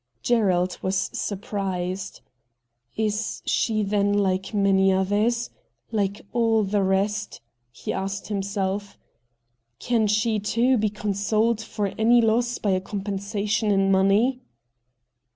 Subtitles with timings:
[0.23, 2.21] Gerald was surprised.'
[3.07, 5.51] Is she then like so many others—
[5.93, 7.39] hke all the rest?'
[7.71, 8.97] he asked himself'
[9.79, 14.41] Can she, too, be consoled for any loss by a compensation in money